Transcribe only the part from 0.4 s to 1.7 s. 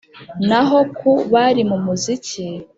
Na ho ku bari